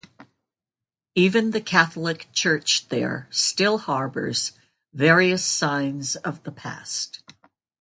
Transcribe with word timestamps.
Even 1.13 1.51
the 1.51 1.61
Catholic 1.61 2.27
Church 2.33 2.87
there 2.89 3.27
still 3.29 3.77
harbours 3.77 4.53
various 4.93 5.45
signs 5.45 6.15
of 6.15 6.41
the 6.41 6.51
past. 6.51 7.21